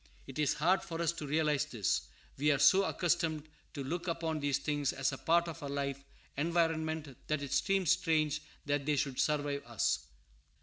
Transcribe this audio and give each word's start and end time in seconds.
It 0.25 0.39
is 0.39 0.55
hard 0.55 0.81
for 0.81 0.99
us 0.99 1.11
to 1.11 1.27
realize 1.27 1.65
this. 1.67 2.07
We 2.35 2.51
are 2.51 2.57
so 2.57 2.85
accustomed 2.85 3.47
to 3.75 3.83
look 3.83 4.07
upon 4.07 4.39
these 4.39 4.57
things 4.57 4.93
as 4.93 5.11
a 5.11 5.17
part 5.19 5.47
of 5.47 5.61
our 5.61 5.69
life 5.69 6.03
environment 6.35 7.15
that 7.27 7.43
it 7.43 7.51
seems 7.53 7.91
strange 7.91 8.41
that 8.65 8.87
they 8.87 8.95
should 8.95 9.19
survive 9.19 9.63
us. 9.67 9.99